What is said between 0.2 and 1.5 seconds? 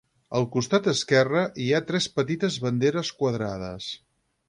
Al costat esquerre,